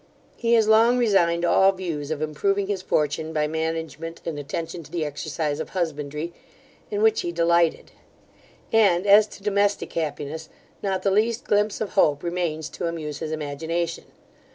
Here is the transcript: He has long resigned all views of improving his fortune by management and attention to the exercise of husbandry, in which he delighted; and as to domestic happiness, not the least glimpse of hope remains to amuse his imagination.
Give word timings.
He 0.35 0.53
has 0.55 0.67
long 0.67 0.97
resigned 0.97 1.45
all 1.45 1.71
views 1.73 2.09
of 2.09 2.23
improving 2.23 2.65
his 2.65 2.81
fortune 2.81 3.33
by 3.33 3.45
management 3.45 4.19
and 4.25 4.39
attention 4.39 4.81
to 4.81 4.89
the 4.91 5.05
exercise 5.05 5.59
of 5.59 5.69
husbandry, 5.69 6.33
in 6.89 7.03
which 7.03 7.21
he 7.21 7.31
delighted; 7.31 7.91
and 8.73 9.05
as 9.05 9.27
to 9.27 9.43
domestic 9.43 9.93
happiness, 9.93 10.49
not 10.81 11.03
the 11.03 11.11
least 11.11 11.43
glimpse 11.43 11.81
of 11.81 11.91
hope 11.91 12.23
remains 12.23 12.67
to 12.69 12.87
amuse 12.87 13.19
his 13.19 13.31
imagination. 13.31 14.05